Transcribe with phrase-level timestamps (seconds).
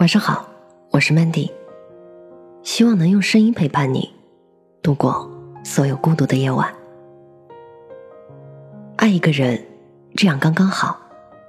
[0.00, 0.48] 晚上好，
[0.92, 1.50] 我是 Mandy，
[2.62, 4.08] 希望能用声音陪伴你
[4.80, 5.30] 度过
[5.62, 6.74] 所有孤独的夜晚。
[8.96, 9.62] 爱一个人，
[10.16, 10.98] 这样刚刚好。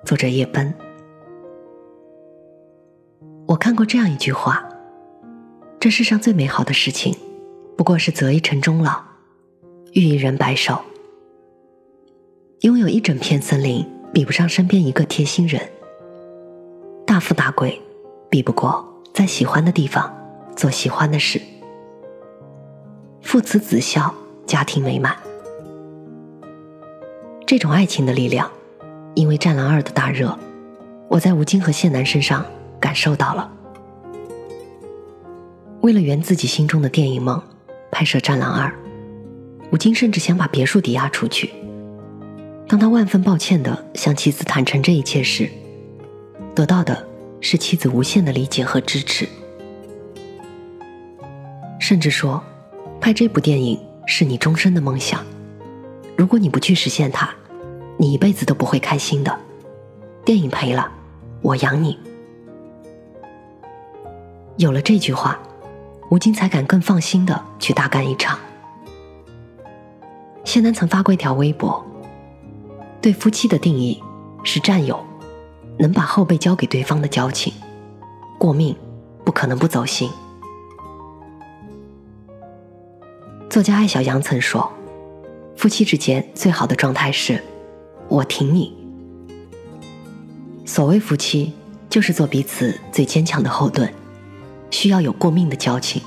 [0.03, 0.73] 作者夜奔。
[3.47, 4.67] 我看过这样一句话：
[5.79, 7.15] 这世上最美好的事情，
[7.77, 9.01] 不过是择一城终老，
[9.93, 10.77] 遇一人白首。
[12.63, 15.61] 拥有一整片森林，比不上身边一个贴心人。
[17.07, 17.81] 大富大贵。
[18.31, 20.09] 比不过在喜欢的地方
[20.55, 21.41] 做喜欢的事，
[23.21, 24.15] 父慈子孝，
[24.47, 25.13] 家庭美满。
[27.45, 28.49] 这种爱情的力量，
[29.15, 30.39] 因为《战狼二》的大热，
[31.09, 32.45] 我在吴京和谢楠身上
[32.79, 33.51] 感受到了。
[35.81, 37.41] 为了圆自己心中的电影梦，
[37.91, 38.69] 拍摄《战狼二》，
[39.73, 41.49] 吴京甚至想把别墅抵押出去。
[42.65, 45.49] 当他万分抱歉的向妻子坦诚这一切时，
[46.55, 47.10] 得到的。
[47.41, 49.27] 是妻子无限的理解和支持，
[51.79, 52.41] 甚至说，
[53.01, 55.25] 拍这部电影是你终身的梦想。
[56.15, 57.27] 如果你不去实现它，
[57.97, 59.39] 你一辈子都不会开心的。
[60.23, 60.89] 电影赔了，
[61.41, 61.97] 我养你。
[64.57, 65.39] 有了这句话，
[66.09, 68.37] 吴京才敢更放心的去大干一场。
[70.43, 71.83] 谢楠曾发过一条微博，
[73.01, 73.99] 对夫妻的定义
[74.43, 75.03] 是战友。
[75.81, 77.51] 能把后背交给对方的交情，
[78.37, 78.75] 过命
[79.25, 80.07] 不可能不走心。
[83.49, 84.71] 作家艾小羊曾说
[85.57, 87.43] ：“夫妻之间最好的状态是，
[88.07, 88.71] 我挺你。”
[90.65, 91.51] 所谓夫妻，
[91.89, 93.91] 就是做彼此最坚强的后盾，
[94.69, 95.99] 需要有过命的交情。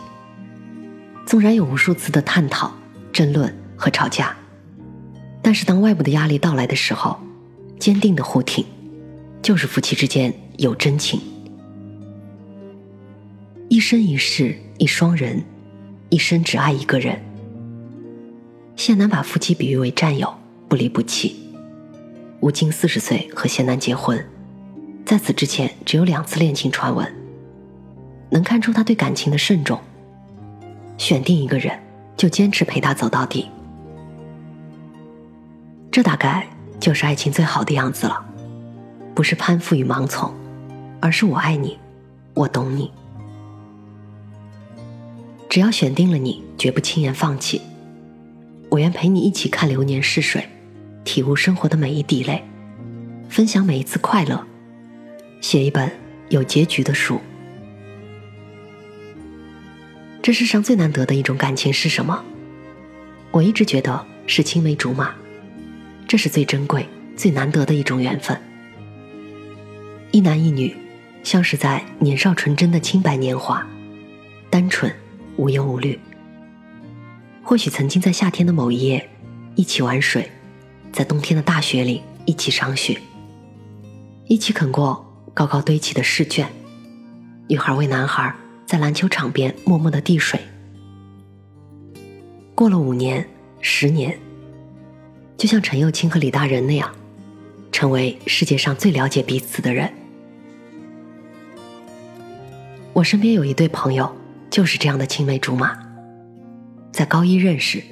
[1.27, 2.72] 纵然有无数次的探讨、
[3.12, 4.36] 争论和吵架，
[5.42, 7.19] 但是当外部的压力到来的时候，
[7.80, 8.64] 坚定的互挺。
[9.45, 11.20] 就是夫妻之间有真情，
[13.69, 15.45] 一生一世一双人，
[16.09, 17.23] 一生只爱一个人。
[18.75, 20.35] 谢楠把夫妻比喻为战友，
[20.67, 21.36] 不离不弃。
[22.41, 24.27] 吴京四十岁和谢楠结婚，
[25.05, 27.07] 在此之前只有两次恋情传闻，
[28.30, 29.79] 能看出他对感情的慎重。
[30.97, 31.79] 选定一个人，
[32.17, 33.51] 就坚持陪他走到底，
[35.92, 36.48] 这大概
[36.80, 38.30] 就是爱情最好的样子了。
[39.14, 40.35] 不是攀附与盲从，
[41.01, 41.79] 而是我爱你，
[42.35, 42.91] 我懂你。
[45.48, 47.61] 只要选定了你，绝不轻言放弃。
[48.70, 50.45] 我愿陪你一起看流年逝水，
[51.05, 52.42] 体悟生活的每一滴泪，
[53.29, 54.45] 分享每一次快乐，
[55.41, 55.92] 写一本
[56.30, 57.20] 有结局的书。
[60.20, 62.24] 这世上最难得的一种感情是什么？
[63.30, 65.14] 我一直觉得是青梅竹马，
[66.08, 68.36] 这是最珍贵、最难得的一种缘分。
[70.14, 70.73] 一男一女，
[71.25, 73.67] 像是在年少纯真的清白年华，
[74.48, 74.95] 单纯
[75.36, 75.98] 无忧无虑。
[77.42, 79.11] 或许曾经在夏天的某一夜
[79.57, 80.30] 一起玩水，
[80.92, 82.97] 在冬天的大雪里一起赏雪，
[84.29, 85.05] 一起啃过
[85.35, 86.48] 高高堆起的试卷。
[87.48, 88.33] 女孩为男孩
[88.64, 90.39] 在篮球场边默默的递水。
[92.55, 93.29] 过了五年、
[93.61, 94.17] 十年，
[95.36, 96.95] 就像陈幼卿和李大人那样，
[97.73, 99.92] 成为世界上最了解彼此的人。
[102.94, 104.08] 我身边有一对朋友，
[104.48, 105.77] 就是这样的青梅竹马，
[106.92, 107.82] 在高一认识，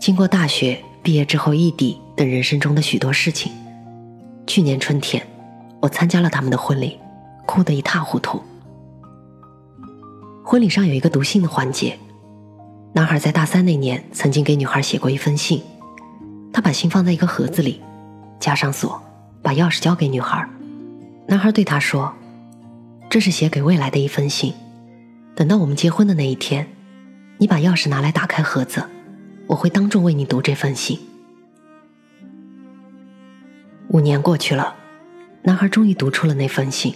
[0.00, 3.52] 经过大学毕业之后异地等人生中的许多事情，
[4.46, 5.22] 去年春天，
[5.82, 6.98] 我参加了他们的婚礼，
[7.44, 8.42] 哭得一塌糊涂。
[10.42, 11.98] 婚礼上有一个读信的环节，
[12.94, 15.62] 男孩在大三那年曾经给女孩写过一封信，
[16.50, 17.82] 他把信放在一个盒子里，
[18.40, 19.02] 加上锁，
[19.42, 20.48] 把钥匙交给女孩，
[21.26, 22.10] 男孩对她说。
[23.10, 24.54] 这是写给未来的一封信，
[25.34, 26.64] 等到我们结婚的那一天，
[27.38, 28.84] 你把钥匙拿来打开盒子，
[29.48, 30.96] 我会当众为你读这封信。
[33.88, 34.76] 五年过去了，
[35.42, 36.94] 男孩终于读出了那封信。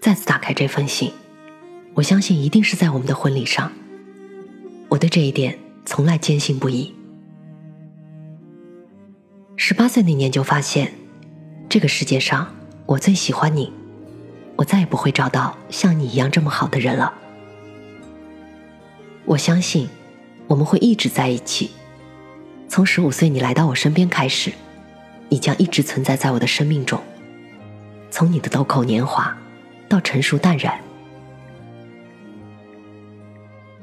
[0.00, 1.12] 再次打开这封信，
[1.94, 3.70] 我相信一定是在我们的婚礼上。
[4.88, 5.56] 我对这一点
[5.86, 6.92] 从来坚信不疑。
[9.54, 10.92] 十八岁那年就发现，
[11.68, 12.52] 这个世界上
[12.86, 13.72] 我最喜欢你。
[14.60, 17.14] 我再也不会找到像你一样这么好的人了。
[19.24, 19.88] 我相信，
[20.46, 21.70] 我们会一直在一起。
[22.68, 24.52] 从十五岁你来到我身边开始，
[25.30, 27.00] 你将一直存在在我的生命中。
[28.10, 29.34] 从你的豆蔻年华
[29.88, 30.78] 到成熟淡然，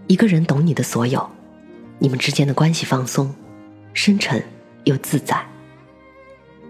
[0.06, 1.28] 一个人懂你的所有，
[1.98, 3.34] 你们之间的关系放松、
[3.96, 4.44] 深沉
[4.84, 5.44] 又自在。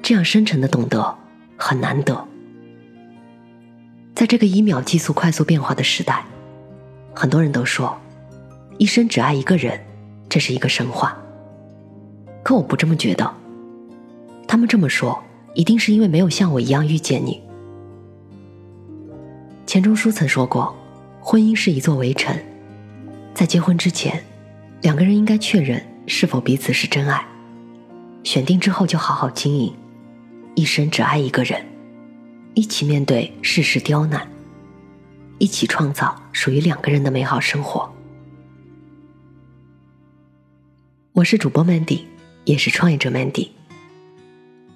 [0.01, 1.17] 这样深沉的懂得
[1.57, 2.25] 很难得。
[4.17, 6.25] 在这个以秒计速快速变化的时代，
[7.13, 7.95] 很多人都说，
[8.79, 9.79] 一生只爱一个人，
[10.27, 11.15] 这是一个神话。
[12.41, 13.31] 可我不这么觉得。
[14.47, 15.23] 他们这么说，
[15.53, 17.39] 一定是因为没有像我一样遇见你。
[19.67, 20.75] 钱钟书曾说过，
[21.21, 22.35] 婚姻是一座围城，
[23.35, 24.23] 在结婚之前，
[24.81, 27.23] 两个人应该确认是否彼此是真爱，
[28.23, 29.71] 选定之后就好好经营，
[30.55, 31.63] 一生只爱一个人。
[32.57, 34.27] 一起面对世事刁难，
[35.37, 37.87] 一起创造属于两个人的美好生活。
[41.11, 42.05] 我是主播 Mandy，
[42.45, 43.49] 也是创业者 Mandy。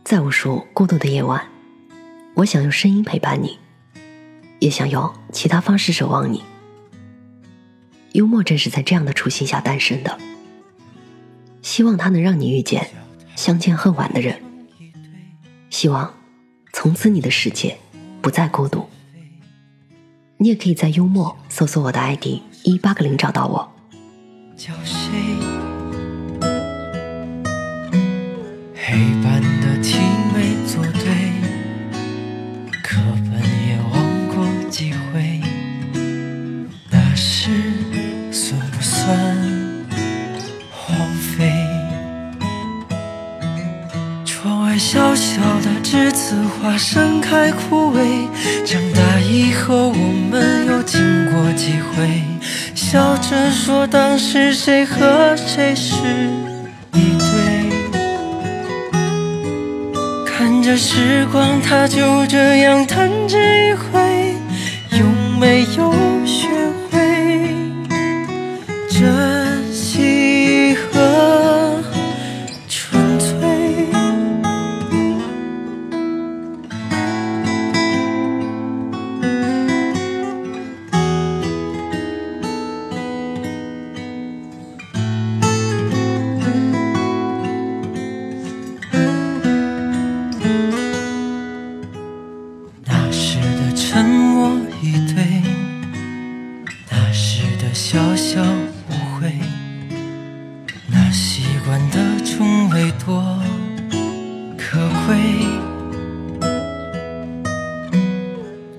[0.04, 1.44] 在无数孤独的夜晚，
[2.36, 3.58] 我想用声音陪伴你，
[4.60, 6.44] 也想用其他方式守望你。
[8.12, 10.20] 幽默正是在这样的初心下诞生的，
[11.64, 12.88] 希望它能让你遇见
[13.36, 14.40] 相见恨晚的人，
[15.72, 16.14] 希望。
[16.82, 17.78] 从此，你的世界
[18.24, 18.90] 不再孤独。
[20.38, 23.72] 你也可以在幽默搜索我的 ID 一八个零找到我。
[24.58, 25.12] 叫谁？
[44.92, 45.72] 小小的。
[45.82, 48.28] 栀子花盛开枯萎，
[48.66, 49.94] 长大以后我
[50.30, 51.00] 们又经
[51.32, 52.22] 过几回，
[52.76, 55.96] 笑着说当时谁和谁是
[56.94, 57.72] 一对，
[60.26, 63.38] 看着时光它就这样弹指
[63.70, 64.36] 一挥，
[65.00, 65.06] 有
[65.40, 65.94] 没有
[98.34, 99.30] 小无会，
[100.88, 103.22] 那习惯的称谓多
[104.58, 105.18] 可贵。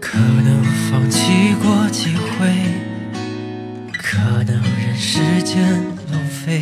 [0.00, 2.48] 可能放弃过几回，
[3.92, 5.62] 可能任时间
[6.10, 6.58] 浪费。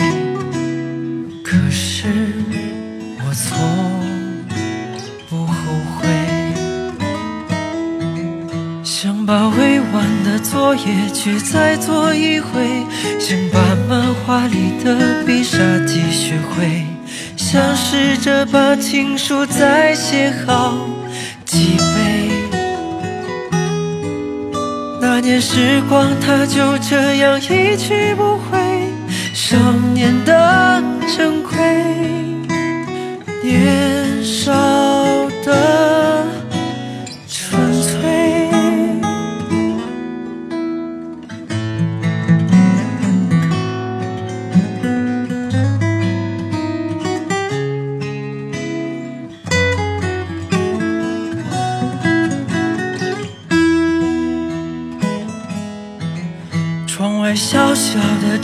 [10.87, 12.85] 也去再做一回，
[13.19, 16.85] 想把漫画里的必杀技学会，
[17.37, 20.89] 想试着把情书再写好
[21.45, 22.31] 几倍。
[25.01, 28.50] 那年时光，它就这样一去不回，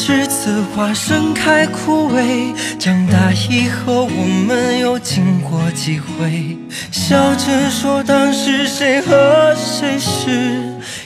[0.06, 6.56] 栀子花盛开枯萎，长大以后我们又经过几回，
[6.92, 10.30] 笑着说当时谁和谁是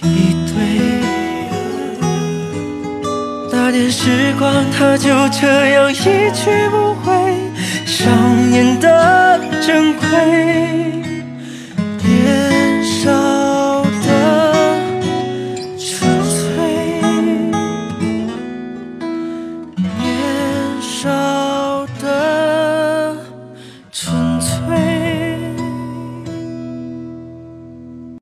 [0.02, 1.00] 一对。
[3.50, 7.34] 那年时光它就这样一去不回，
[7.86, 8.10] 少
[8.50, 10.99] 年的珍贵。